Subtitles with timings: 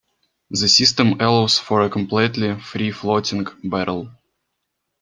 [0.49, 4.09] This system allows for a completely free floating barrel.